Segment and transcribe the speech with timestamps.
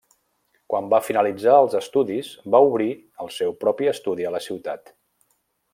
[0.73, 2.89] Quan va finalitzar els estudis va obrir
[3.25, 4.95] el seu propi estudi a la ciutat.